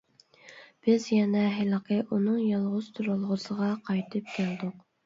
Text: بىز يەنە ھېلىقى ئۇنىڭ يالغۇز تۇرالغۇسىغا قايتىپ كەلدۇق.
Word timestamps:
بىز 0.87 1.05
يەنە 1.17 1.43
ھېلىقى 1.57 1.99
ئۇنىڭ 2.09 2.41
يالغۇز 2.47 2.91
تۇرالغۇسىغا 2.99 3.73
قايتىپ 3.89 4.37
كەلدۇق. 4.41 4.87